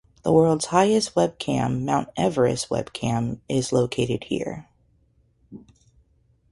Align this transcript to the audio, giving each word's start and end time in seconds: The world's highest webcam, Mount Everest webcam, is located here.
The 0.23 0.31
world's 0.33 0.65
highest 0.65 1.13
webcam, 1.13 1.83
Mount 1.83 2.09
Everest 2.17 2.69
webcam, 2.69 3.37
is 3.47 3.71
located 3.71 4.23
here. 4.23 4.67